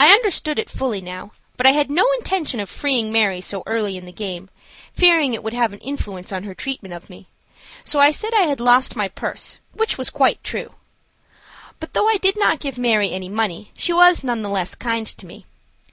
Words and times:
I 0.00 0.08
understood 0.10 0.58
it 0.58 0.68
fully 0.68 1.00
now, 1.00 1.30
but 1.56 1.64
I 1.64 1.70
had 1.70 1.88
no 1.88 2.04
intention 2.18 2.58
of 2.58 2.68
feeing 2.68 3.12
Mary 3.12 3.40
so 3.40 3.62
early 3.64 3.96
in 3.96 4.04
the 4.04 4.10
game, 4.10 4.50
fearing 4.92 5.34
it 5.34 5.44
would 5.44 5.52
have 5.54 5.72
an 5.72 5.78
influence 5.78 6.32
on 6.32 6.42
her 6.42 6.52
treatment 6.52 6.92
of 6.94 7.08
me, 7.08 7.28
so 7.84 8.00
I 8.00 8.10
said 8.10 8.34
I 8.34 8.48
had 8.48 8.58
lost 8.58 8.96
my 8.96 9.06
purse, 9.06 9.60
which 9.72 9.96
was 9.96 10.10
quite 10.10 10.42
true. 10.42 10.72
But 11.78 11.92
though 11.92 12.08
I 12.08 12.16
did 12.16 12.36
not 12.36 12.58
give 12.58 12.76
Mary 12.76 13.12
any 13.12 13.28
money, 13.28 13.70
she 13.78 13.92
was 13.92 14.24
none 14.24 14.42
the 14.42 14.48
less 14.50 14.74
kind 14.74 15.06
to 15.06 15.26
me. 15.26 15.46